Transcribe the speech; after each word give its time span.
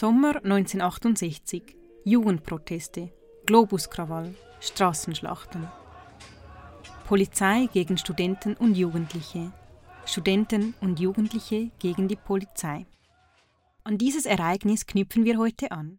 Sommer 0.00 0.36
1968. 0.36 1.76
Jugendproteste, 2.04 3.12
Globuskrawall, 3.44 4.34
Straßenschlachten. 4.60 5.68
Polizei 7.06 7.68
gegen 7.70 7.98
Studenten 7.98 8.54
und 8.54 8.78
Jugendliche. 8.78 9.52
Studenten 10.06 10.72
und 10.80 10.98
Jugendliche 11.00 11.70
gegen 11.78 12.08
die 12.08 12.16
Polizei. 12.16 12.86
An 13.84 13.98
dieses 13.98 14.24
Ereignis 14.24 14.86
knüpfen 14.86 15.26
wir 15.26 15.36
heute 15.36 15.70
an. 15.70 15.98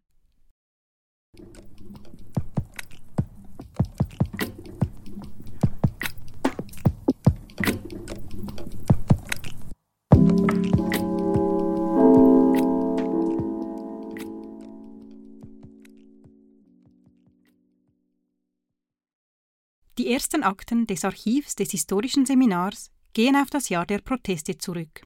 Ersten 20.22 20.44
Akten 20.44 20.86
des 20.86 21.04
Archivs 21.04 21.56
des 21.56 21.72
historischen 21.72 22.28
Seminars 22.28 22.92
gehen 23.14 23.36
auf 23.36 23.50
das 23.50 23.70
Jahr 23.70 23.88
der 23.88 23.98
Proteste 24.02 24.56
zurück. 24.56 25.02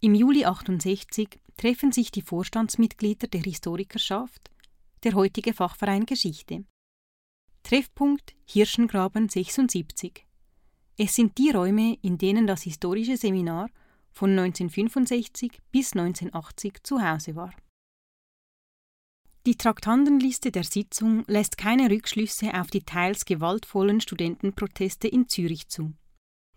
Im 0.00 0.14
Juli 0.14 0.44
68 0.44 1.40
treffen 1.56 1.92
sich 1.92 2.10
die 2.10 2.20
Vorstandsmitglieder 2.20 3.26
der 3.28 3.40
Historikerschaft, 3.40 4.50
der 5.02 5.14
heutige 5.14 5.54
Fachverein 5.54 6.04
Geschichte. 6.04 6.66
Treffpunkt 7.62 8.34
Hirschengraben 8.44 9.30
76. 9.30 10.26
Es 10.98 11.14
sind 11.14 11.38
die 11.38 11.48
Räume, 11.48 11.96
in 12.02 12.18
denen 12.18 12.46
das 12.46 12.64
historische 12.64 13.16
Seminar 13.16 13.70
von 14.12 14.38
1965 14.38 15.58
bis 15.72 15.94
1980 15.94 16.82
zu 16.82 17.00
Hause 17.00 17.34
war. 17.34 17.54
Die 19.48 19.56
Traktandenliste 19.56 20.52
der 20.52 20.62
Sitzung 20.62 21.24
lässt 21.26 21.56
keine 21.56 21.88
Rückschlüsse 21.88 22.52
auf 22.52 22.66
die 22.66 22.82
teils 22.82 23.24
gewaltvollen 23.24 24.02
Studentenproteste 24.02 25.08
in 25.08 25.26
Zürich 25.26 25.68
zu. 25.68 25.94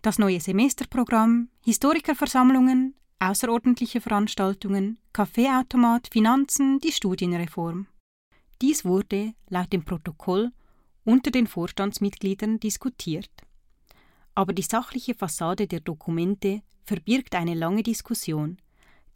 Das 0.02 0.18
neue 0.18 0.40
Semesterprogramm, 0.40 1.48
Historikerversammlungen, 1.64 2.94
außerordentliche 3.18 4.02
Veranstaltungen, 4.02 4.98
Kaffeeautomat, 5.14 6.08
Finanzen, 6.12 6.80
die 6.80 6.92
Studienreform. 6.92 7.86
Dies 8.60 8.84
wurde, 8.84 9.32
laut 9.48 9.72
dem 9.72 9.86
Protokoll, 9.86 10.52
unter 11.02 11.30
den 11.30 11.46
Vorstandsmitgliedern 11.46 12.60
diskutiert. 12.60 13.30
Aber 14.34 14.52
die 14.52 14.60
sachliche 14.60 15.14
Fassade 15.14 15.66
der 15.66 15.80
Dokumente 15.80 16.60
verbirgt 16.84 17.34
eine 17.36 17.54
lange 17.54 17.82
Diskussion, 17.82 18.58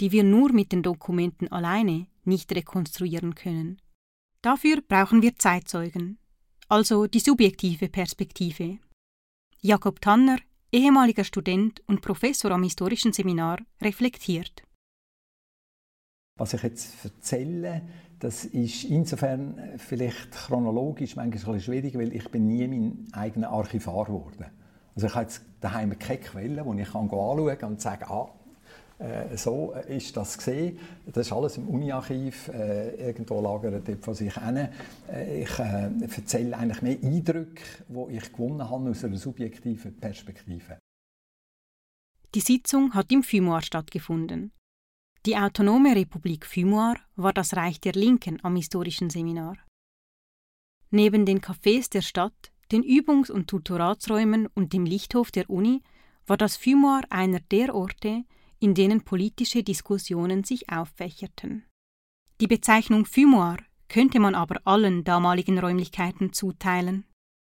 die 0.01 0.13
wir 0.13 0.25
nur 0.25 0.53
mit 0.53 0.73
den 0.73 0.83
Dokumenten 0.83 1.49
alleine 1.51 2.07
nicht 2.25 2.53
rekonstruieren 2.55 3.35
können. 3.35 3.81
Dafür 4.43 4.81
brauchen 4.81 5.23
wir 5.23 5.37
Zeitzeugen, 5.37 6.19
also 6.69 7.07
die 7.07 7.21
subjektive 7.21 7.89
Perspektive. 7.89 8.79
Jakob 9.61 10.01
Tanner, 10.01 10.39
ehemaliger 10.71 11.25
Student 11.25 11.83
und 11.87 12.03
Professor 12.03 12.51
am 12.51 12.63
historischen 12.63 13.13
Seminar, 13.13 13.59
reflektiert. 13.81 14.63
Was 16.39 16.53
ich 16.53 16.63
jetzt 16.63 17.05
erzähle, 17.05 17.83
das 18.19 18.45
ist 18.45 18.85
insofern 18.85 19.79
vielleicht 19.79 20.33
chronologisch 20.33 21.17
manchmal 21.17 21.57
ein 21.57 21.61
schwierig, 21.61 21.97
weil 21.97 22.15
ich 22.15 22.29
bin 22.31 22.47
nie 22.47 22.69
mein 22.69 23.09
eigener 23.13 23.51
Archivar 23.51 24.05
geworden. 24.05 24.47
Also 24.95 25.07
ich 25.07 25.15
habe 25.15 25.25
jetzt 25.25 25.43
daheim 25.61 25.99
keine 25.99 26.21
Quelle, 26.21 26.65
die 26.65 26.83
ich 26.83 26.95
anschauen 26.95 27.59
kann 27.59 27.71
und 27.71 27.81
sagen, 27.81 28.05
ah, 28.09 28.29
äh, 28.99 29.37
so 29.37 29.75
ist 29.89 30.17
das 30.17 30.39
gesehen. 30.39 30.79
Das 31.07 31.27
ist 31.27 31.33
alles 31.33 31.59
im 31.59 31.69
Uni-Archiv, 31.69 32.49
äh, 32.49 33.09
irgendwo 33.09 33.41
lagert 33.41 34.03
von 34.03 34.15
sich 34.15 34.35
hin. 34.35 34.69
Äh, 35.13 35.43
ich 35.43 35.59
äh, 35.59 35.91
erzähle 36.01 36.57
eigentlich 36.57 36.83
mehr 36.83 36.99
Eindrücke, 37.03 37.63
die 37.89 38.17
ich 38.17 38.33
gewonnen 38.33 38.69
habe 38.69 38.91
aus 38.91 39.05
einer 39.05 39.17
subjektiven 39.17 39.97
Perspektive. 39.97 40.79
Die 42.35 42.41
Sitzung 42.41 42.95
hat 42.95 43.13
im 43.13 43.23
Fumoir 43.23 43.63
stattgefunden. 43.63 44.53
Die 45.27 45.37
autonome 45.37 45.95
Republik 45.95 46.47
Fumoir 46.47 46.97
war 47.17 47.33
das 47.33 47.57
Reich 47.57 47.81
der 47.81 47.93
Linken 47.93 48.39
am 48.45 48.57
historischen 48.57 49.11
Seminar. 49.11 49.57
Neben 50.91 51.27
den 51.27 51.41
Cafés 51.41 51.91
der 51.91 52.03
Stadt, 52.03 52.53
den 52.73 52.83
Übungs- 52.83 53.31
und 53.31 53.49
Tutoratsräumen 53.49 54.47
und 54.55 54.73
dem 54.73 54.87
Lichthof 54.87 55.31
der 55.31 55.51
Uni 55.51 55.83
war 56.27 56.37
das 56.37 56.57
Fumoir 56.57 57.03
einer 57.11 57.41
der 57.41 57.75
Orte, 57.75 58.25
in 58.59 58.75
denen 58.75 59.03
politische 59.03 59.63
Diskussionen 59.63 60.45
sich 60.45 60.71
auffächerten. 60.71 61.65
Die 62.41 62.47
Bezeichnung 62.47 63.07
Fumoir 63.07 63.59
könnte 63.89 64.21
man 64.21 64.35
aber 64.35 64.61
allen 64.65 65.05
damaligen 65.05 65.59
Räumlichkeiten 65.59 66.33
zuteilen. 66.33 67.05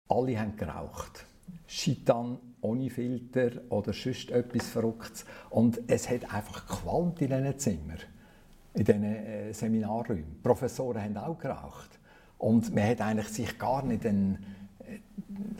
Alle 0.07 0.39
haben 0.39 0.55
geraucht. 0.55 1.25
Chitan 1.67 2.37
ohne 2.61 2.89
Filter 2.89 3.51
oder 3.69 3.93
sonst 3.93 4.31
etwas 4.31 4.67
Verrücktes. 4.67 5.25
Und 5.49 5.81
es 5.87 6.09
hat 6.09 6.33
einfach 6.33 6.67
gequalmt 6.67 7.21
in 7.21 7.29
diesen 7.29 7.59
Zimmern, 7.59 7.99
in 8.73 8.83
diesen 8.85 9.03
äh, 9.03 9.53
Seminarräumen. 9.53 10.41
Professoren 10.41 11.03
haben 11.03 11.17
auch 11.17 11.37
geraucht. 11.37 11.99
Und 12.37 12.73
man 12.73 12.87
hat 12.87 13.01
eigentlich 13.01 13.29
sich 13.29 13.57
gar 13.57 13.83
nicht 13.83 14.05
einen 14.05 14.56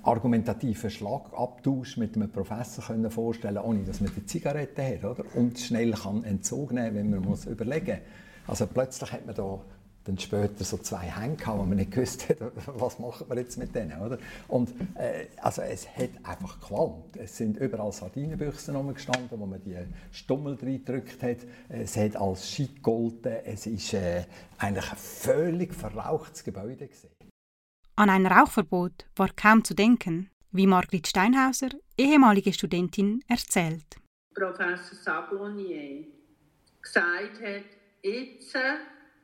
argumentativen 0.03 0.89
Schlagabtausch 0.89 1.97
mit 1.97 2.15
einem 2.15 2.29
Professor 2.29 2.83
können 2.83 3.11
vorstellen 3.11 3.57
ohne 3.57 3.83
dass 3.83 4.01
man 4.01 4.11
die 4.15 4.25
Zigarette 4.25 4.83
hat 4.83 5.03
oder? 5.03 5.23
und 5.35 5.59
schnell 5.59 5.91
kann 5.91 6.23
Entzug 6.23 6.71
nehmen 6.71 6.95
wenn 6.95 7.09
man 7.09 7.21
muss 7.21 7.45
überlegen 7.45 7.99
Also 8.47 8.65
plötzlich 8.67 9.11
hat 9.11 9.25
man 9.25 9.35
da 9.35 9.59
dann 10.07 10.17
später 10.17 10.63
so 10.63 10.77
zwei 10.77 11.11
Hände 11.11 11.35
gehabt, 11.35 11.59
wo 11.59 11.63
man 11.63 11.77
nicht 11.77 11.91
gewusst 11.91 12.29
hat, 12.29 12.38
was 12.67 12.97
machen 12.99 13.27
wir 13.29 13.38
jetzt 13.38 13.57
mit 13.57 13.75
denen, 13.75 13.99
oder? 13.99 14.17
Und 14.47 14.69
äh, 14.95 15.25
also 15.41 15.61
es 15.61 15.88
hat 15.97 16.09
einfach 16.23 16.59
gequalmt. 16.59 17.17
Es 17.17 17.38
sind 17.38 17.57
überall 17.57 17.91
Sardinenbüchsen 17.91 18.75
rumgestanden, 18.75 19.39
wo 19.39 19.45
man 19.45 19.61
die 19.61 19.75
Stummel 20.11 20.57
reingedrückt 20.61 21.21
hat. 21.21 21.38
Es 21.69 21.97
hat 21.97 22.15
als 22.15 22.49
schick 22.49 22.77
gegolten. 22.77 23.33
Es 23.45 23.67
ist 23.67 23.94
äh, 23.94 24.23
eigentlich 24.57 24.89
ein 24.89 24.97
völlig 24.97 25.73
verrauchtes 25.73 26.44
Gebäude 26.44 26.88
gewesen. 26.88 27.09
An 28.00 28.12
ein 28.12 28.28
Rauchverbot 28.28 29.08
war 29.16 29.30
kaum 29.35 29.63
zu 29.63 29.74
denken, 29.74 30.30
wie 30.52 30.68
Margrit 30.68 31.08
Steinhauser, 31.08 31.69
ehemalige 31.97 32.53
Studentin, 32.53 33.24
erzählt. 33.28 33.97
Professor 34.35 34.96
Sablonier 34.96 36.06
gesagt 36.80 37.41
hat, 37.41 37.63
jetzt 38.03 38.53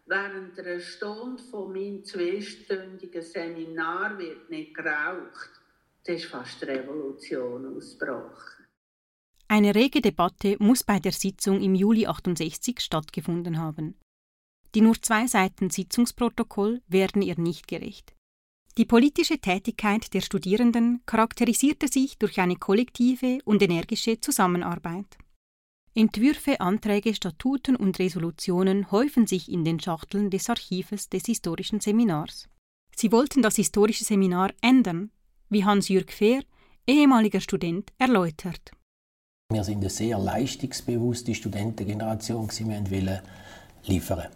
während 0.08 0.58
einer 0.58 0.80
Stunde 0.80 1.44
von 1.52 1.72
meinem 1.72 2.04
zweistündigen 2.04 3.22
Seminar 3.22 4.18
wird 4.18 4.50
nicht 4.50 4.74
geraucht. 4.74 5.52
Da 6.04 6.14
ist 6.14 6.26
fast 6.26 6.64
Revolution 6.64 7.78
ausgebrochen. 7.78 8.66
Eine 9.48 9.76
rege 9.76 10.02
Debatte 10.02 10.58
muss 10.58 10.84
bei 10.84 10.98
der 10.98 11.12
Sitzung 11.12 11.62
im 11.62 11.76
Juli 11.76 12.08
68 12.08 12.80
stattgefunden 12.80 13.60
haben. 13.60 14.00
Die 14.74 14.82
nur 14.82 15.00
zwei 15.00 15.28
Seiten 15.28 15.70
Sitzungsprotokoll 15.70 16.82
werden 16.88 17.22
ihr 17.22 17.40
nicht 17.40 17.68
gerecht. 17.68 18.16
Die 18.78 18.86
politische 18.86 19.38
Tätigkeit 19.38 20.16
der 20.16 20.22
Studierenden 20.22 21.02
charakterisierte 21.06 21.88
sich 21.88 22.18
durch 22.18 22.40
eine 22.40 22.56
kollektive 22.56 23.38
und 23.46 23.62
energische 23.62 24.20
Zusammenarbeit. 24.20 25.06
Entwürfe, 25.94 26.60
Anträge, 26.60 27.14
Statuten 27.14 27.76
und 27.76 28.00
Resolutionen 28.00 28.90
häufen 28.90 29.28
sich 29.28 29.52
in 29.52 29.64
den 29.64 29.80
Schachteln 29.80 30.32
des 30.32 30.50
Archives 30.50 31.08
des 31.10 31.26
historischen 31.28 31.82
Seminars. 31.82 32.50
Sie 32.96 33.12
wollten 33.12 33.44
das 33.44 33.58
historische 33.58 34.06
Seminar 34.06 34.52
ändern, 34.62 35.12
wie 35.50 35.64
Hans-Jürg 35.64 36.12
Fehr, 36.12 36.42
ehemaliger 36.88 37.42
Student, 37.42 37.94
erläutert. 38.00 38.72
Wir 39.52 39.64
sind 39.64 39.82
eine 39.82 39.92
sehr 39.92 40.18
leistungsbewusste 40.18 41.36
Studentengeneration, 41.36 42.50
wir 42.90 43.00
wollten 43.06 43.22
liefern. 43.84 44.30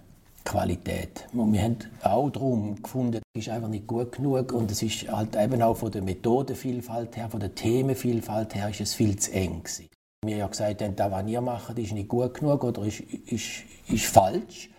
Qualität. 0.47 1.27
Und 1.33 1.51
wir 1.51 1.61
haben 1.61 1.77
auch 2.03 2.29
darum 2.29 2.81
gefunden, 2.81 3.21
es 3.33 3.47
ist 3.47 3.49
einfach 3.49 3.67
nicht 3.67 3.85
gut 3.85 4.13
genug 4.13 4.53
und 4.53 4.71
es 4.71 4.81
ist 4.81 5.11
halt 5.11 5.35
eben 5.35 5.61
auch 5.61 5.75
von 5.75 5.91
der 5.91 6.01
Methodenvielfalt 6.01 7.17
her, 7.17 7.29
von 7.29 7.41
der 7.41 7.53
Themenvielfalt 7.53 8.55
her, 8.55 8.69
ist 8.69 8.79
es 8.79 8.93
viel 8.93 9.17
zu 9.17 9.33
eng 9.33 9.63
gewesen. 9.63 9.89
Wir 10.25 10.37
ja 10.37 10.47
gesagt 10.47 10.81
haben, 10.81 10.95
das, 10.95 11.11
was 11.11 11.25
wir 11.25 11.41
machen, 11.41 11.75
ist 11.77 11.91
nicht 11.91 12.07
gut 12.07 12.33
genug 12.33 12.63
oder 12.63 12.83
ist, 12.83 13.01
ist, 13.01 13.63
ist 13.89 14.05
falsch, 14.05 14.69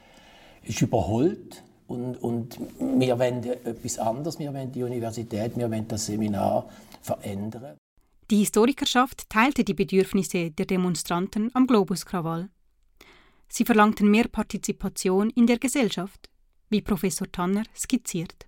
ist 0.63 0.81
überholt 0.81 1.63
und, 1.87 2.17
und 2.17 2.59
wir 2.79 3.19
wollen 3.19 3.45
etwas 3.45 3.99
anderes, 3.99 4.39
wir 4.39 4.53
wollen 4.55 4.73
die 4.73 4.83
Universität, 4.83 5.57
wir 5.57 5.71
wollen 5.71 5.87
das 5.87 6.07
Seminar 6.07 6.67
verändern. 7.03 7.77
Die 8.31 8.39
Historikerschaft 8.39 9.29
teilte 9.29 9.65
die 9.65 9.75
Bedürfnisse 9.75 10.51
der 10.51 10.67
Demonstranten 10.67 11.51
am 11.55 11.67
Globuskrawall. 11.67 12.49
Sie 13.49 13.65
verlangten 13.65 14.11
mehr 14.11 14.29
Partizipation 14.29 15.31
in 15.31 15.47
der 15.47 15.59
Gesellschaft, 15.59 16.29
wie 16.69 16.83
Professor 16.83 17.31
Tanner 17.31 17.65
skizziert. 17.75 18.47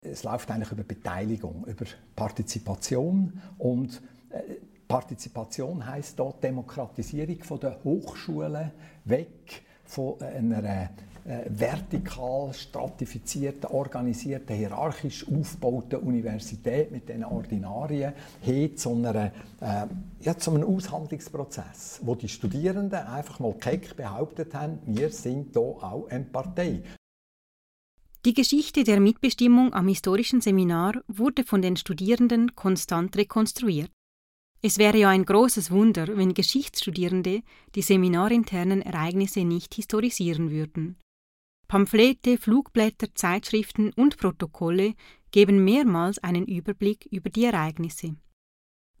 Es 0.00 0.24
läuft 0.24 0.50
eigentlich 0.50 0.72
über 0.72 0.84
Beteiligung, 0.84 1.64
über 1.66 1.86
Partizipation 2.14 3.40
und 3.56 4.02
äh, 4.30 4.56
Partizipation 4.86 5.86
heißt 5.86 6.18
dort 6.18 6.44
Demokratisierung 6.44 7.42
von 7.42 7.60
der 7.60 7.82
Hochschulen 7.82 8.72
weg 9.04 9.62
von 9.84 10.20
einer 10.20 10.90
äh, 11.26 11.44
vertikal 11.48 12.52
stratifizierten, 12.52 13.70
organisierten, 13.70 14.54
hierarchisch 14.56 15.26
aufgebauten 15.26 16.00
Universität 16.00 16.90
mit 16.90 17.08
den 17.08 17.24
Ordinarien 17.24 18.12
hin 18.42 18.76
zu, 18.76 18.94
einer, 18.94 19.32
äh, 19.60 19.86
ja, 20.20 20.36
zu 20.36 20.50
einem 20.50 20.64
Aushandlungsprozess, 20.64 22.00
wo 22.02 22.14
die 22.14 22.28
Studierenden 22.28 23.06
einfach 23.06 23.40
mal 23.40 23.54
keck 23.54 23.96
behauptet 23.96 24.54
haben, 24.54 24.78
wir 24.84 25.10
sind 25.10 25.52
hier 25.52 25.62
auch 25.62 26.08
eine 26.10 26.24
Partei. 26.24 26.82
Die 28.26 28.34
Geschichte 28.34 28.84
der 28.84 29.00
Mitbestimmung 29.00 29.74
am 29.74 29.88
historischen 29.88 30.40
Seminar 30.40 31.02
wurde 31.08 31.44
von 31.44 31.62
den 31.62 31.76
Studierenden 31.76 32.54
konstant 32.54 33.16
rekonstruiert. 33.16 33.90
Es 34.62 34.78
wäre 34.78 34.96
ja 34.96 35.10
ein 35.10 35.26
großes 35.26 35.70
Wunder, 35.70 36.06
wenn 36.16 36.32
Geschichtsstudierende 36.32 37.42
die 37.74 37.82
seminarinternen 37.82 38.80
Ereignisse 38.80 39.44
nicht 39.44 39.74
historisieren 39.74 40.50
würden. 40.50 40.96
Pamphlete, 41.74 42.38
Flugblätter, 42.38 43.12
Zeitschriften 43.16 43.92
und 43.94 44.16
Protokolle 44.16 44.94
geben 45.32 45.64
mehrmals 45.64 46.20
einen 46.20 46.46
Überblick 46.46 47.06
über 47.06 47.30
die 47.30 47.46
Ereignisse. 47.46 48.14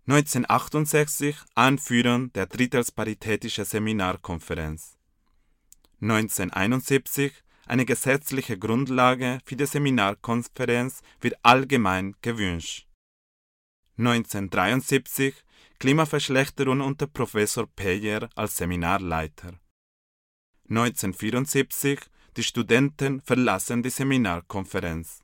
1968 0.08 1.36
Anführung 1.54 2.32
der 2.32 2.46
Drittelsparitätische 2.46 3.64
Seminarkonferenz. 3.64 4.98
1971 6.00 7.44
eine 7.66 7.84
gesetzliche 7.86 8.58
Grundlage 8.58 9.38
für 9.44 9.54
die 9.54 9.66
Seminarkonferenz 9.66 11.02
wird 11.20 11.36
allgemein 11.44 12.16
gewünscht. 12.22 12.88
1973 13.98 15.32
Klimaverschlechterung 15.78 16.80
unter 16.80 17.06
Professor 17.06 17.68
Peyer 17.68 18.28
als 18.34 18.56
Seminarleiter. 18.56 19.60
1974 20.68 22.00
die 22.36 22.42
Studenten 22.42 23.20
verlassen 23.20 23.82
die 23.82 23.90
Seminarkonferenz. 23.90 25.20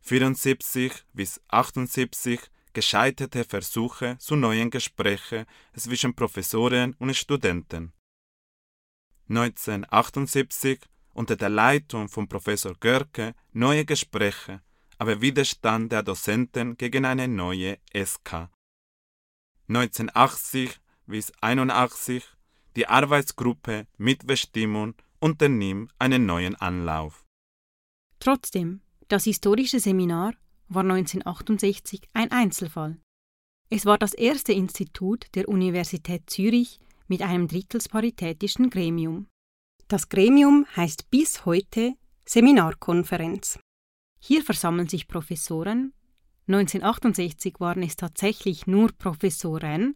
74 0.00 0.92
bis 1.12 1.40
78 1.48 2.40
gescheiterte 2.72 3.44
Versuche 3.44 4.16
zu 4.18 4.34
neuen 4.34 4.70
Gesprächen 4.70 5.46
zwischen 5.76 6.14
Professoren 6.14 6.94
und 6.98 7.14
Studenten. 7.14 7.92
1978 9.28 10.80
unter 11.14 11.36
der 11.36 11.50
Leitung 11.50 12.08
von 12.08 12.28
Professor 12.28 12.74
Görke 12.80 13.34
neue 13.52 13.84
Gespräche, 13.84 14.62
aber 14.98 15.20
Widerstand 15.20 15.92
der 15.92 16.02
Dozenten 16.02 16.76
gegen 16.76 17.04
eine 17.04 17.28
neue 17.28 17.78
SK. 17.94 18.48
1980 19.68 20.80
bis 21.06 21.32
81 21.40 22.24
die 22.74 22.88
Arbeitsgruppe 22.88 23.86
Mitbestimmung 23.98 24.94
unternimmt 25.22 25.92
einen 25.98 26.26
neuen 26.26 26.56
Anlauf. 26.56 27.24
Trotzdem, 28.18 28.80
das 29.08 29.24
historische 29.24 29.80
Seminar 29.80 30.34
war 30.68 30.82
1968 30.82 32.02
ein 32.12 32.30
Einzelfall. 32.30 32.98
Es 33.70 33.86
war 33.86 33.98
das 33.98 34.14
erste 34.14 34.52
Institut 34.52 35.26
der 35.34 35.48
Universität 35.48 36.28
Zürich 36.28 36.80
mit 37.06 37.22
einem 37.22 37.48
drittelsparitätischen 37.48 38.70
Gremium. 38.70 39.28
Das 39.88 40.08
Gremium 40.08 40.66
heißt 40.76 41.10
bis 41.10 41.44
heute 41.44 41.94
Seminarkonferenz. 42.26 43.58
Hier 44.20 44.42
versammeln 44.42 44.88
sich 44.88 45.08
Professoren, 45.08 45.92
1968 46.48 47.60
waren 47.60 47.82
es 47.82 47.96
tatsächlich 47.96 48.66
nur 48.66 48.90
Professoren, 48.92 49.94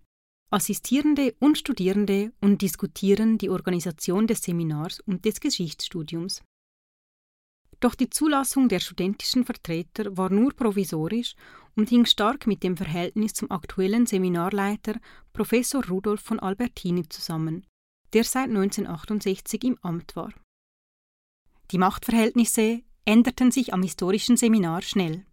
Assistierende 0.51 1.35
und 1.41 1.59
Studierende 1.59 2.33
und 2.41 2.63
diskutieren 2.63 3.37
die 3.37 3.51
Organisation 3.51 4.27
des 4.27 4.43
Seminars 4.43 5.01
und 5.01 5.25
des 5.25 5.41
Geschichtsstudiums. 5.41 6.43
Doch 7.81 7.95
die 7.95 8.09
Zulassung 8.09 8.69
der 8.69 8.81
studentischen 8.81 9.45
Vertreter 9.45 10.17
war 10.17 10.31
nur 10.31 10.53
provisorisch 10.55 11.35
und 11.75 11.91
hing 11.91 12.07
stark 12.07 12.47
mit 12.47 12.63
dem 12.63 12.77
Verhältnis 12.77 13.35
zum 13.35 13.51
aktuellen 13.51 14.07
Seminarleiter 14.07 14.99
Professor 15.33 15.85
Rudolf 15.85 16.23
von 16.23 16.41
Albertini 16.41 17.09
zusammen, 17.09 17.67
der 18.13 18.25
seit 18.25 18.49
1968 18.49 19.65
im 19.65 19.79
Amt 19.83 20.17
war. 20.17 20.33
Die 21.73 21.79
Machtverhältnisse 21.79 22.83
änderten 23.05 23.51
sich 23.51 23.75
am 23.75 23.83
historischen 23.83 24.37
Seminar 24.37 24.83
schnell. 24.83 25.27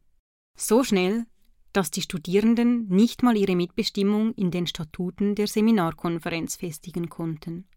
So 0.57 0.83
schnell, 0.83 1.25
dass 1.73 1.91
die 1.91 2.01
Studierenden 2.01 2.87
nicht 2.87 3.23
mal 3.23 3.35
ihre 3.35 3.55
Mitbestimmung 3.55 4.33
in 4.35 4.51
den 4.51 4.67
Statuten 4.67 5.35
der 5.35 5.47
Seminarkonferenz 5.47 6.55
festigen 6.55 7.09
konnten. 7.09 7.67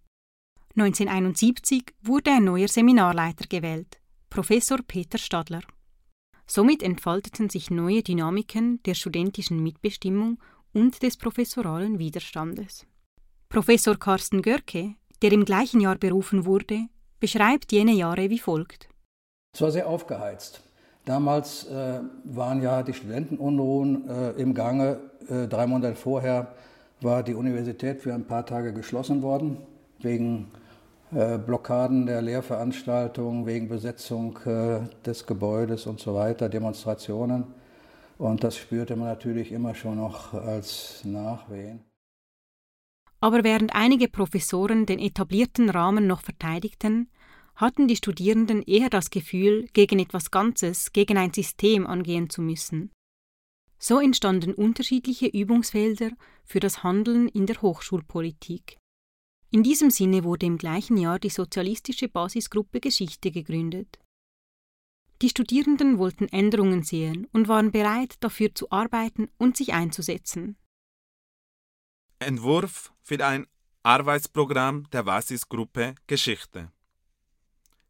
1971 0.76 1.94
wurde 2.02 2.32
ein 2.32 2.44
neuer 2.44 2.68
Seminarleiter 2.68 3.46
gewählt, 3.48 3.98
Professor 4.28 4.78
Peter 4.86 5.16
Stadler. 5.16 5.62
Somit 6.46 6.82
entfalteten 6.82 7.48
sich 7.48 7.70
neue 7.70 8.02
Dynamiken 8.02 8.82
der 8.84 8.94
studentischen 8.94 9.62
Mitbestimmung 9.62 10.38
und 10.72 11.02
des 11.02 11.16
professoralen 11.16 11.98
Widerstandes. 11.98 12.86
Professor 13.48 13.98
Carsten 13.98 14.42
Görke, 14.42 14.94
der 15.22 15.32
im 15.32 15.46
gleichen 15.46 15.80
Jahr 15.80 15.96
berufen 15.96 16.44
wurde, 16.44 16.88
beschreibt 17.20 17.72
jene 17.72 17.92
Jahre 17.92 18.28
wie 18.28 18.38
folgt. 18.38 18.88
Es 19.54 19.62
war 19.62 19.70
sehr 19.70 19.88
aufgeheizt. 19.88 20.62
Damals 21.06 21.64
äh, 21.68 22.00
waren 22.24 22.60
ja 22.60 22.82
die 22.82 22.92
Studentenunruhen 22.92 24.08
äh, 24.08 24.30
im 24.32 24.54
Gange. 24.54 24.98
Äh, 25.28 25.46
drei 25.46 25.68
Monate 25.68 25.94
vorher 25.94 26.48
war 27.00 27.22
die 27.22 27.34
Universität 27.34 28.00
für 28.00 28.12
ein 28.12 28.26
paar 28.26 28.44
Tage 28.44 28.72
geschlossen 28.72 29.22
worden, 29.22 29.58
wegen 30.00 30.50
äh, 31.12 31.38
Blockaden 31.38 32.06
der 32.06 32.22
Lehrveranstaltungen, 32.22 33.46
wegen 33.46 33.68
Besetzung 33.68 34.36
äh, 34.46 34.80
des 35.04 35.26
Gebäudes 35.26 35.86
und 35.86 36.00
so 36.00 36.16
weiter, 36.16 36.48
Demonstrationen. 36.48 37.44
Und 38.18 38.42
das 38.42 38.56
spürte 38.56 38.96
man 38.96 39.06
natürlich 39.06 39.52
immer 39.52 39.76
schon 39.76 39.98
noch 39.98 40.34
als 40.34 41.04
Nachwehen. 41.04 41.84
Aber 43.20 43.44
während 43.44 43.76
einige 43.76 44.08
Professoren 44.08 44.86
den 44.86 44.98
etablierten 44.98 45.70
Rahmen 45.70 46.08
noch 46.08 46.22
verteidigten, 46.22 47.10
hatten 47.56 47.88
die 47.88 47.96
Studierenden 47.96 48.62
eher 48.62 48.90
das 48.90 49.10
Gefühl, 49.10 49.66
gegen 49.72 49.98
etwas 49.98 50.30
Ganzes, 50.30 50.92
gegen 50.92 51.16
ein 51.16 51.32
System 51.32 51.86
angehen 51.86 52.30
zu 52.30 52.42
müssen. 52.42 52.92
So 53.78 53.98
entstanden 54.00 54.54
unterschiedliche 54.54 55.26
Übungsfelder 55.26 56.10
für 56.44 56.60
das 56.60 56.82
Handeln 56.82 57.28
in 57.28 57.46
der 57.46 57.60
Hochschulpolitik. 57.60 58.78
In 59.50 59.62
diesem 59.62 59.90
Sinne 59.90 60.24
wurde 60.24 60.46
im 60.46 60.58
gleichen 60.58 60.96
Jahr 60.96 61.18
die 61.18 61.30
sozialistische 61.30 62.08
Basisgruppe 62.08 62.80
Geschichte 62.80 63.30
gegründet. 63.30 63.98
Die 65.22 65.30
Studierenden 65.30 65.98
wollten 65.98 66.28
Änderungen 66.28 66.82
sehen 66.82 67.26
und 67.32 67.48
waren 67.48 67.70
bereit, 67.70 68.16
dafür 68.20 68.54
zu 68.54 68.70
arbeiten 68.70 69.30
und 69.38 69.56
sich 69.56 69.72
einzusetzen. 69.72 70.56
Entwurf 72.18 72.92
für 73.00 73.24
ein 73.24 73.46
Arbeitsprogramm 73.82 74.90
der 74.90 75.04
Basisgruppe 75.04 75.94
Geschichte. 76.06 76.72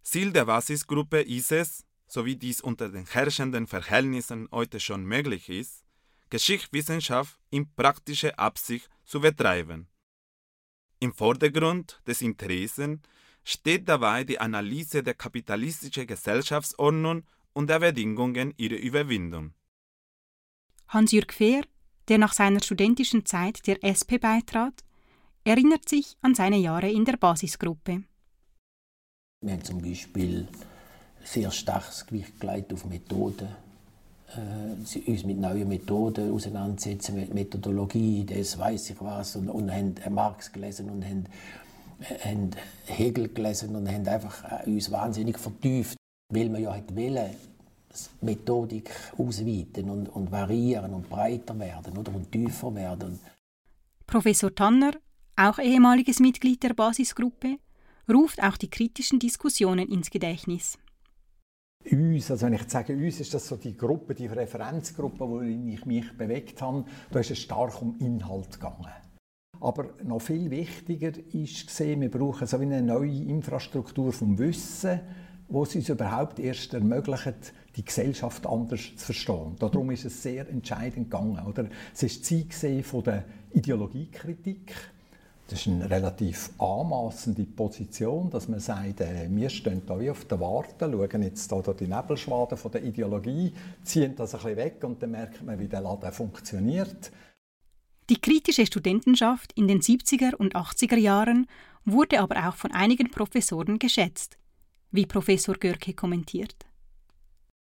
Ziel 0.07 0.31
der 0.31 0.45
Basisgruppe 0.45 1.21
ist 1.21 1.51
es, 1.51 1.85
so 2.07 2.25
wie 2.25 2.37
dies 2.37 2.61
unter 2.61 2.89
den 2.91 3.07
herrschenden 3.07 3.67
Verhältnissen 3.67 4.49
heute 4.53 4.79
schon 4.79 5.05
möglich 5.05 5.49
ist, 5.49 5.83
Geschichtswissenschaft 6.31 7.41
in 7.51 7.75
praktischer 7.75 8.39
Absicht 8.39 8.89
zu 9.05 9.21
betreiben. 9.21 9.89
Im 11.01 11.13
Vordergrund 11.13 12.01
des 12.07 12.23
Interessen 12.23 13.03
steht 13.43 13.89
dabei 13.89 14.23
die 14.23 14.39
Analyse 14.39 15.03
der 15.03 15.15
kapitalistischen 15.15 16.07
Gesellschaftsordnung 16.07 17.25
und 17.53 17.69
der 17.69 17.81
Bedingungen 17.81 18.55
ihrer 18.59 18.79
Überwindung. 18.79 19.55
Hans-Jürg 20.87 21.33
Fehr, 21.33 21.65
der 22.07 22.19
nach 22.19 22.33
seiner 22.33 22.63
studentischen 22.63 23.27
Zeit 23.27 23.67
der 23.67 23.83
SP 23.83 24.23
beitrat, 24.23 24.85
erinnert 25.43 25.89
sich 25.89 26.17
an 26.21 26.37
seine 26.37 26.59
Jahre 26.59 26.93
in 26.93 27.05
der 27.05 27.17
Basisgruppe. 27.17 28.05
Wir 29.47 29.53
haben 29.53 29.62
zum 29.62 29.81
Beispiel 29.81 30.49
sehr 31.23 31.53
starkes 31.53 32.05
Gewicht 32.05 32.41
gelegt 32.41 32.73
auf 32.73 32.85
Methoden. 32.85 33.47
Äh, 34.35 35.09
uns 35.09 35.25
mit 35.25 35.38
neuen 35.38 35.69
Methoden 35.69 36.33
auseinandersetzen, 36.33 37.15
mit 37.15 37.33
Methodologie, 37.33 38.25
das 38.25 38.59
weiß 38.59 38.91
ich 38.91 39.00
was, 39.00 39.37
und, 39.37 39.49
und 39.49 39.71
haben 39.71 39.95
Marx 40.11 40.50
gelesen 40.50 40.91
und 40.91 41.05
haben, 41.05 41.26
äh, 42.00 42.29
haben 42.29 42.50
Hegel 42.87 43.29
gelesen 43.29 43.76
und 43.76 43.88
haben 43.88 44.09
einfach 44.09 44.67
äh, 44.67 44.69
uns 44.69 44.91
wahnsinnig 44.91 45.38
vertieft, 45.38 45.97
weil 46.35 46.53
wir 46.53 46.59
ja 46.59 46.75
hat 46.75 46.97
wollen, 46.97 47.31
Methodik 48.23 48.91
ausweiten 49.17 49.88
und, 49.88 50.09
und 50.09 50.33
variieren 50.33 50.93
und 50.93 51.09
breiter 51.09 51.57
werden 51.57 51.97
oder, 51.97 52.12
und 52.12 52.33
tiefer 52.33 52.75
werden. 52.75 53.21
Professor 54.09 54.53
Tanner, 54.53 54.95
auch 55.37 55.61
ehemaliges 55.61 56.19
Mitglied 56.19 56.65
der 56.65 56.75
Basisgruppe, 56.75 57.59
ruft 58.13 58.43
auch 58.43 58.57
die 58.57 58.71
kritischen 58.71 59.19
Diskussionen 59.19 59.89
ins 59.89 60.11
Gedächtnis. 60.11 60.79
uns, 61.91 62.31
also 62.31 62.47
wenn 62.47 62.55
ich 62.55 62.69
sage 62.69 62.95
uns, 62.95 63.21
ist 63.21 63.35
das 63.35 63.47
so 63.47 63.57
die 63.57 63.77
Gruppe, 63.77 64.15
die 64.15 64.27
Referenzgruppe, 64.27 65.29
wo 65.29 65.41
ich 65.41 65.85
mich 65.85 66.17
bewegt 66.17 66.61
habe, 66.63 66.85
da 67.11 67.21
ist 67.21 67.31
es 67.31 67.39
stark 67.39 67.81
um 67.81 67.97
Inhalt 67.99 68.53
gegangen. 68.53 68.93
Aber 69.61 69.95
noch 70.05 70.21
viel 70.21 70.51
wichtiger 70.51 71.13
ist 71.33 71.67
gesehen, 71.67 72.01
wir 72.01 72.11
brauchen 72.11 72.47
so 72.47 72.59
eine 72.59 72.83
neue 72.83 73.25
Infrastruktur 73.25 74.13
vom 74.13 74.39
Wissen, 74.39 75.01
wo 75.49 75.63
es 75.63 75.75
uns 75.75 75.89
überhaupt 75.89 76.39
erst 76.39 76.75
ermöglicht, 76.75 77.55
die 77.77 77.85
Gesellschaft 77.85 78.47
anders 78.47 78.97
zu 78.97 79.07
verstehen. 79.07 79.57
Darum 79.59 79.91
ist 79.91 80.05
es 80.05 80.23
sehr 80.23 80.49
entscheidend 80.49 81.11
gegangen. 81.11 81.47
Oder? 81.47 81.69
Es 81.95 82.03
ist 82.03 82.25
Zeit 82.25 82.85
von 82.85 83.05
der 83.05 83.25
Ideologiekritik. 83.53 84.75
Das 85.49 85.61
ist 85.61 85.69
eine 85.69 85.88
relativ 85.88 86.50
anmaßende 86.59 87.45
Position, 87.45 88.29
dass 88.31 88.49
man 88.49 88.59
sagt, 88.59 89.00
äh, 89.00 89.29
wir 89.31 89.49
stehen 89.49 89.83
da 89.87 89.99
wie 90.00 90.11
auf 90.11 90.25
der 90.25 90.41
Warte, 90.41 90.91
schauen 90.91 91.23
jetzt 91.23 91.53
da 91.53 91.61
die 91.61 91.87
Nebelschwaden 91.87 92.59
von 92.59 92.73
der 92.73 92.83
Ideologie, 92.83 93.53
ziehen 93.85 94.17
das 94.17 94.35
ein 94.35 94.41
bisschen 94.41 94.57
weg 94.57 94.83
und 94.83 95.00
dann 95.00 95.12
merkt 95.12 95.45
man, 95.45 95.59
wie 95.61 95.69
der 95.69 95.83
Laden 95.83 96.11
funktioniert. 96.11 97.12
Die 98.11 98.21
kritische 98.21 98.67
Studentenschaft 98.67 99.53
in 99.55 99.69
den 99.69 99.81
70er 99.81 100.35
und 100.35 100.57
80er 100.57 100.97
Jahren 100.97 101.47
wurde 101.85 102.21
aber 102.21 102.49
auch 102.49 102.57
von 102.57 102.73
einigen 102.73 103.11
Professoren 103.11 103.79
geschätzt, 103.79 104.38
wie 104.91 105.07
Professor 105.07 105.55
Görke 105.55 105.95
kommentiert. 105.95 106.57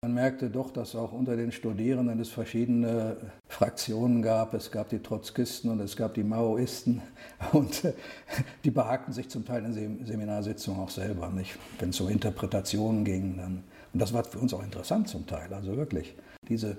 Man 0.07 0.15
merkte 0.15 0.51
doch, 0.51 0.71
dass 0.71 0.95
auch 0.95 1.11
unter 1.11 1.35
den 1.35 1.51
Studierenden 1.51 2.21
es 2.21 2.29
verschiedene 2.29 3.17
Fraktionen 3.49 4.23
gab. 4.23 4.55
Es 4.55 4.71
gab 4.71 4.89
die 4.89 5.01
Trotzkisten 5.01 5.69
und 5.69 5.81
es 5.81 5.97
gab 5.97 6.15
die 6.15 6.23
Maoisten. 6.23 7.03
Und 7.51 7.83
die 8.65 8.71
behagten 8.71 9.13
sich 9.13 9.29
zum 9.29 9.45
Teil 9.45 9.65
in 9.65 10.07
Seminarsitzungen 10.07 10.81
auch 10.81 10.91
selber, 10.91 11.33
wenn 11.81 11.91
es 11.91 11.97
so 11.97 12.07
Interpretationen 12.07 13.05
ging. 13.05 13.37
Dann. 13.37 13.65
Und 13.93 14.01
das 14.01 14.13
war 14.13 14.23
für 14.23 14.39
uns 14.39 14.55
auch 14.55 14.63
interessant 14.63 15.09
zum 15.09 15.27
Teil, 15.27 15.53
also 15.53 15.77
wirklich. 15.77 16.15
Diese 16.49 16.77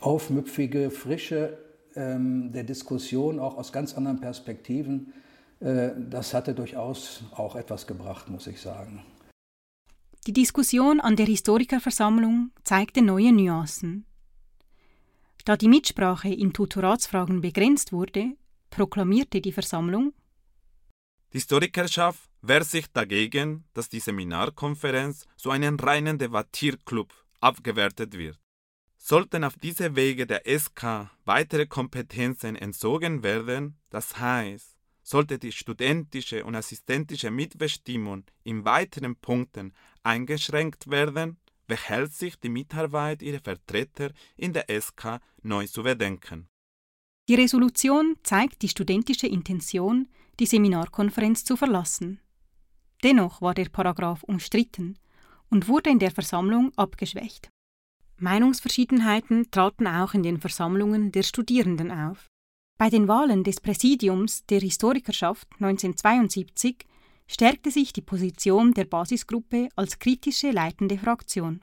aufmüpfige 0.00 0.90
Frische 0.90 1.58
ähm, 1.94 2.50
der 2.50 2.64
Diskussion, 2.64 3.38
auch 3.38 3.58
aus 3.58 3.72
ganz 3.72 3.96
anderen 3.96 4.20
Perspektiven, 4.20 5.12
äh, 5.60 5.90
das 6.10 6.34
hatte 6.34 6.52
durchaus 6.52 7.22
auch 7.36 7.54
etwas 7.54 7.86
gebracht, 7.86 8.28
muss 8.28 8.48
ich 8.48 8.60
sagen. 8.60 9.04
Die 10.26 10.32
Diskussion 10.32 11.00
an 11.00 11.14
der 11.14 11.26
Historikerversammlung 11.26 12.50
zeigte 12.64 13.00
neue 13.00 13.32
Nuancen. 13.32 14.06
Da 15.44 15.56
die 15.56 15.68
Mitsprache 15.68 16.30
in 16.30 16.52
Tutoratsfragen 16.52 17.40
begrenzt 17.40 17.92
wurde, 17.92 18.32
proklamierte 18.68 19.40
die 19.40 19.52
Versammlung 19.52 20.12
Die 21.32 21.38
Historikerschaft 21.38 22.28
wehrt 22.42 22.66
sich 22.66 22.88
dagegen, 22.88 23.66
dass 23.72 23.88
die 23.88 24.00
Seminarkonferenz 24.00 25.26
zu 25.36 25.50
einem 25.50 25.76
reinen 25.76 26.18
Debattierclub 26.18 27.14
abgewertet 27.38 28.18
wird. 28.18 28.40
Sollten 28.96 29.44
auf 29.44 29.54
diese 29.56 29.94
Wege 29.94 30.26
der 30.26 30.42
SK 30.44 31.08
weitere 31.24 31.66
Kompetenzen 31.66 32.56
entzogen 32.56 33.22
werden, 33.22 33.78
das 33.90 34.18
heißt, 34.18 34.76
sollte 35.06 35.38
die 35.38 35.52
studentische 35.52 36.44
und 36.44 36.56
assistentische 36.56 37.30
Mitbestimmung 37.30 38.24
in 38.42 38.64
weiteren 38.64 39.14
Punkten 39.14 39.72
eingeschränkt 40.06 40.88
werden, 40.88 41.36
behält 41.66 42.12
sich 42.12 42.36
die 42.38 42.48
Mitarbeit 42.48 43.22
ihrer 43.22 43.40
Vertreter 43.40 44.10
in 44.36 44.52
der 44.52 44.66
SK 44.80 45.20
neu 45.42 45.66
zu 45.66 45.80
überdenken. 45.80 46.48
Die 47.28 47.34
Resolution 47.34 48.16
zeigt 48.22 48.62
die 48.62 48.68
studentische 48.68 49.26
Intention, 49.26 50.08
die 50.38 50.46
Seminarkonferenz 50.46 51.44
zu 51.44 51.56
verlassen. 51.56 52.20
Dennoch 53.02 53.42
war 53.42 53.54
der 53.54 53.68
Paragraph 53.68 54.22
umstritten 54.22 54.96
und 55.50 55.66
wurde 55.66 55.90
in 55.90 55.98
der 55.98 56.12
Versammlung 56.12 56.72
abgeschwächt. 56.76 57.50
Meinungsverschiedenheiten 58.18 59.50
traten 59.50 59.86
auch 59.86 60.14
in 60.14 60.22
den 60.22 60.40
Versammlungen 60.40 61.12
der 61.12 61.22
Studierenden 61.22 61.90
auf. 61.90 62.28
Bei 62.78 62.90
den 62.90 63.08
Wahlen 63.08 63.42
des 63.42 63.60
Präsidiums 63.60 64.46
der 64.46 64.60
Historikerschaft 64.60 65.48
1972 65.54 66.86
stärkte 67.26 67.70
sich 67.70 67.92
die 67.92 68.02
Position 68.02 68.72
der 68.72 68.84
Basisgruppe 68.84 69.68
als 69.76 69.98
kritische 69.98 70.50
leitende 70.50 70.98
Fraktion. 70.98 71.60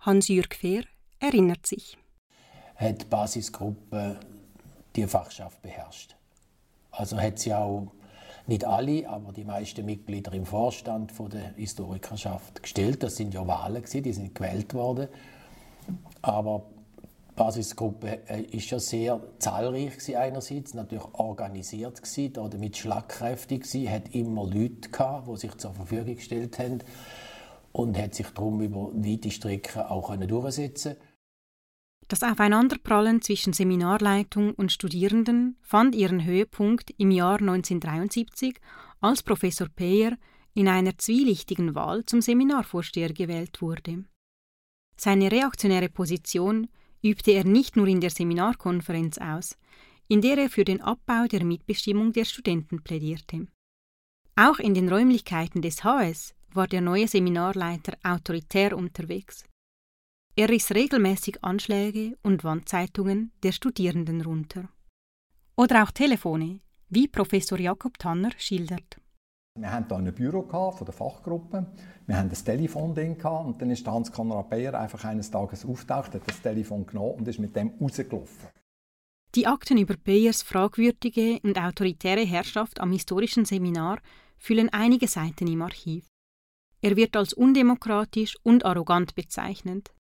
Hans-Jürg 0.00 0.54
Fehr 0.54 0.84
erinnert 1.18 1.66
sich. 1.66 1.96
Hat 2.76 3.02
die 3.02 3.06
Basisgruppe 3.06 4.20
die 4.94 5.06
Fachschaft 5.06 5.62
beherrscht. 5.62 6.16
Also 6.90 7.20
hat 7.20 7.38
sie 7.38 7.54
auch 7.54 7.92
nicht 8.46 8.64
alle, 8.64 9.08
aber 9.08 9.32
die 9.32 9.44
meisten 9.44 9.84
Mitglieder 9.84 10.32
im 10.32 10.46
Vorstand 10.46 11.10
von 11.12 11.30
der 11.30 11.54
Historikerschaft 11.54 12.62
gestellt. 12.62 13.02
Das 13.02 13.16
sind 13.16 13.34
ja 13.34 13.46
Wahlen 13.46 13.82
die 13.84 14.12
sind 14.12 14.34
gewählt 14.34 14.72
worden. 14.74 15.08
Aber 16.22 16.66
Basisgruppe 17.36 18.22
äh, 18.28 18.42
ist 18.42 18.70
ja 18.70 18.78
sehr 18.78 19.20
zahlreich 19.38 19.98
gewesen 19.98 20.16
einerseits, 20.16 20.74
natürlich 20.74 21.04
organisiert 21.12 22.02
gewesen, 22.02 22.32
damit 22.32 22.76
schlagkräftig 22.78 23.62
gewesen, 23.62 23.90
hat 23.90 24.14
immer 24.14 24.44
Leute 24.44 24.88
gehabt, 24.90 25.28
die 25.28 25.36
sich 25.36 25.54
zur 25.56 25.74
Verfügung 25.74 26.16
gestellt 26.16 26.58
haben 26.58 26.78
und 27.72 27.98
hat 27.98 28.14
sich 28.14 28.28
darum 28.28 28.60
über 28.62 28.90
weite 28.94 29.30
Strecken 29.30 29.82
auch 29.82 30.16
durchsetzen 30.16 30.96
Das 32.08 32.22
Aufeinanderprallen 32.22 33.20
zwischen 33.20 33.52
Seminarleitung 33.52 34.54
und 34.54 34.72
Studierenden 34.72 35.58
fand 35.60 35.94
ihren 35.94 36.24
Höhepunkt 36.24 36.94
im 36.96 37.10
Jahr 37.10 37.38
1973, 37.38 38.58
als 39.00 39.22
Professor 39.22 39.68
Peyer 39.68 40.16
in 40.54 40.68
einer 40.68 40.96
zwielichtigen 40.96 41.74
Wahl 41.74 42.06
zum 42.06 42.22
Seminarvorsteher 42.22 43.12
gewählt 43.12 43.60
wurde. 43.60 44.04
Seine 44.96 45.30
reaktionäre 45.30 45.90
Position 45.90 46.68
übte 47.06 47.30
er 47.32 47.44
nicht 47.44 47.76
nur 47.76 47.86
in 47.86 48.00
der 48.00 48.10
Seminarkonferenz 48.10 49.18
aus, 49.18 49.56
in 50.08 50.20
der 50.20 50.38
er 50.38 50.50
für 50.50 50.64
den 50.64 50.80
Abbau 50.80 51.26
der 51.26 51.44
Mitbestimmung 51.44 52.12
der 52.12 52.24
Studenten 52.24 52.82
plädierte. 52.82 53.46
Auch 54.34 54.58
in 54.58 54.74
den 54.74 54.88
Räumlichkeiten 54.88 55.62
des 55.62 55.84
HS 55.84 56.34
war 56.52 56.66
der 56.66 56.80
neue 56.80 57.08
Seminarleiter 57.08 57.96
autoritär 58.02 58.76
unterwegs. 58.76 59.44
Er 60.36 60.48
riss 60.48 60.70
regelmäßig 60.72 61.42
Anschläge 61.42 62.18
und 62.22 62.44
Wandzeitungen 62.44 63.32
der 63.42 63.52
Studierenden 63.52 64.20
runter. 64.20 64.68
Oder 65.56 65.82
auch 65.82 65.90
Telefone, 65.90 66.60
wie 66.88 67.08
Professor 67.08 67.58
Jakob 67.58 67.98
Tanner 67.98 68.32
schildert. 68.36 69.00
Wir 69.56 69.72
hatten 69.72 69.88
hier 69.88 69.96
ein 69.96 70.14
Büro 70.14 70.42
von 70.42 70.84
der 70.84 70.92
Fachgruppe. 70.92 71.66
Wir 72.06 72.16
hatten 72.16 72.30
ein 72.30 72.44
Telefon 72.44 72.94
drin 72.94 73.16
und 73.22 73.60
dann 73.60 73.70
ist 73.70 73.86
Hans-Konrad 73.86 74.50
Beyer 74.50 74.74
einfach 74.78 75.04
eines 75.04 75.30
Tages 75.30 75.64
auftaucht, 75.64 76.14
hat 76.14 76.28
das 76.28 76.42
Telefon 76.42 76.86
genommen 76.86 77.20
und 77.20 77.28
ist 77.28 77.38
mit 77.38 77.56
dem 77.56 77.72
rausgelaufen. 77.80 78.48
Die 79.34 79.46
Akten 79.46 79.78
über 79.78 79.96
Beyers 79.96 80.42
fragwürdige 80.42 81.40
und 81.42 81.58
autoritäre 81.58 82.24
Herrschaft 82.24 82.80
am 82.80 82.92
historischen 82.92 83.44
Seminar 83.44 83.98
füllen 84.38 84.68
einige 84.70 85.08
Seiten 85.08 85.46
im 85.46 85.62
Archiv. 85.62 86.06
Er 86.80 86.96
wird 86.96 87.16
als 87.16 87.32
undemokratisch 87.32 88.36
und 88.42 88.64
arrogant 88.64 89.14
bezeichnet. 89.14 89.92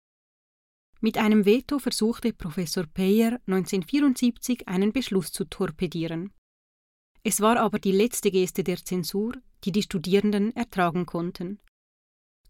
Mit 1.01 1.17
einem 1.17 1.45
Veto 1.45 1.79
versuchte 1.79 2.33
Professor 2.33 2.85
Peyer 2.85 3.39
1974 3.47 4.67
einen 4.67 4.91
Beschluss 4.91 5.31
zu 5.31 5.45
torpedieren. 5.45 6.31
Es 7.27 7.41
war 7.41 7.57
aber 7.57 7.79
die 7.79 7.91
letzte 7.91 8.29
Geste 8.29 8.63
der 8.63 8.77
Zensur, 8.77 9.33
die 9.63 9.71
die 9.71 9.81
Studierenden 9.81 10.55
ertragen 10.55 11.07
konnten. 11.07 11.59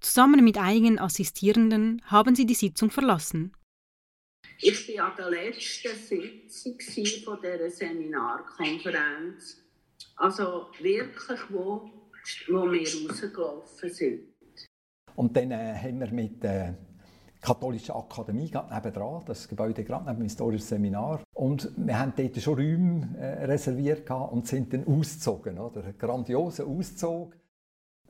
Zusammen 0.01 0.43
mit 0.43 0.57
einigen 0.57 0.99
Assistierenden 0.99 2.01
haben 2.03 2.35
sie 2.35 2.45
die 2.45 2.55
Sitzung 2.55 2.91
verlassen. 2.91 3.53
Ich 4.59 4.89
war 4.89 5.11
an 5.11 5.15
der 5.17 5.29
letzten 5.29 5.95
Sitzung 5.95 6.77
von 7.23 7.39
dieser 7.41 7.69
Seminarkonferenz. 7.69 9.63
Also 10.17 10.67
wirklich, 10.81 11.39
wo, 11.47 11.89
wo 12.49 12.69
wir 12.69 12.81
rausgelaufen 12.81 13.89
sind. 13.89 14.27
Und 15.15 15.37
dann 15.37 15.51
äh, 15.51 15.73
haben 15.73 16.01
wir 16.01 16.11
mit 16.11 16.43
äh, 16.43 16.73
Katholische 17.45 17.95
Akademie 17.95 18.49
gerade 18.49 18.73
nebenan, 18.73 19.21
das 19.25 19.47
Gebäude 19.47 19.83
gerade 19.83 20.05
neben 20.05 20.17
dem 20.17 20.23
historischen 20.23 20.65
Seminar. 20.65 21.19
Und 21.35 21.69
wir 21.77 21.99
haben 21.99 22.11
dort 22.17 22.35
schon 22.41 22.55
Räume 22.55 23.09
äh, 23.19 23.45
reserviert 23.45 24.09
und 24.09 24.47
sind 24.47 24.73
dann 24.73 24.87
ausgezogen, 24.87 25.59
oder? 25.59 25.83
Ein 25.83 25.95
grandioser 25.95 26.65
Auszug. 26.65 27.35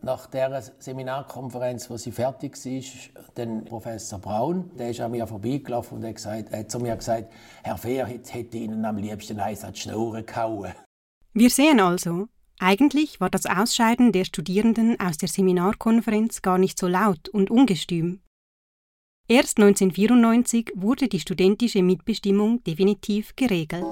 Nach 0.01 0.27
der 0.27 0.61
Seminarkonferenz, 0.79 1.89
wo 1.89 1.97
sie 1.97 2.13
fertig 2.13 2.55
war, 2.63 3.23
dann 3.33 3.65
Professor 3.65 4.19
Braun, 4.19 4.71
der 4.77 4.91
ist 4.91 5.01
an 5.01 5.11
mir 5.11 5.27
vorbeigelaufen 5.27 5.97
und 5.97 6.05
hat, 6.05 6.15
gesagt, 6.15 6.53
hat 6.53 6.71
zu 6.71 6.79
mir 6.79 6.95
gesagt, 6.95 7.33
Herr 7.63 7.77
Fehr, 7.77 8.07
jetzt 8.07 8.33
hätte 8.33 8.57
Ihnen 8.57 8.85
am 8.85 8.97
liebsten 8.97 9.39
eins 9.39 9.65
an 9.65 9.73
die 9.73 9.79
Schnurren 9.79 10.25
gehauen. 10.25 10.71
Wir 11.33 11.49
sehen 11.49 11.81
also, 11.81 12.27
eigentlich 12.59 13.19
war 13.19 13.29
das 13.29 13.45
Ausscheiden 13.45 14.13
der 14.13 14.23
Studierenden 14.23 14.97
aus 14.97 15.17
der 15.17 15.27
Seminarkonferenz 15.27 16.41
gar 16.41 16.57
nicht 16.57 16.79
so 16.79 16.87
laut 16.87 17.27
und 17.27 17.51
ungestüm. 17.51 18.21
Erst 19.27 19.57
1994 19.59 20.73
wurde 20.75 21.07
die 21.07 21.19
studentische 21.19 21.81
Mitbestimmung 21.81 22.63
definitiv 22.63 23.35
geregelt. 23.35 23.83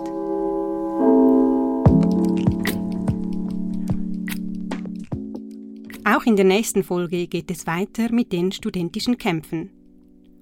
Auch 6.05 6.23
in 6.25 6.35
der 6.35 6.45
nächsten 6.45 6.83
Folge 6.83 7.25
geht 7.25 7.49
es 7.49 7.65
weiter 7.65 8.11
mit 8.11 8.31
den 8.31 8.51
studentischen 8.51 9.17
Kämpfen. 9.17 9.71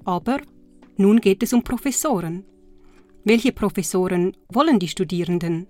Aber 0.04 0.42
nun 0.98 1.22
geht 1.22 1.42
es 1.42 1.54
um 1.54 1.64
Professoren. 1.64 2.44
Welche 3.24 3.54
Professoren 3.54 4.36
wollen 4.50 4.78
die 4.78 4.90
Studierenden 4.90 5.68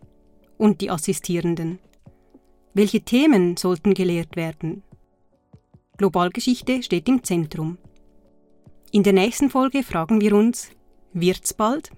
und 0.57 0.81
die 0.81 0.89
Assistierenden? 0.89 1.77
Welche 2.73 3.01
Themen 3.01 3.55
sollten 3.55 3.93
gelehrt 3.93 4.35
werden? 4.35 4.81
Globalgeschichte 5.97 6.81
steht 6.81 7.07
im 7.07 7.23
Zentrum. 7.23 7.77
In 8.93 9.03
der 9.03 9.13
nächsten 9.13 9.50
Folge 9.50 9.83
fragen 9.83 10.19
wir 10.19 10.36
uns, 10.36 10.69
wird's 11.13 11.53
bald? 11.53 11.91